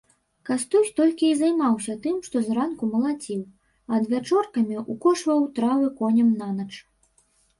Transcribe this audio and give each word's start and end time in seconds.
Кастусь 0.49 0.87
толькі 0.99 1.25
і 1.31 1.35
займаўся 1.41 1.93
тым, 2.05 2.15
што 2.29 2.41
зранку 2.47 2.83
малаціў, 2.93 3.43
а 3.91 3.99
адвячоркамі 3.99 4.75
ўкошваў 4.93 5.45
травы 5.59 5.87
коням 5.99 6.29
нанач. 6.41 6.71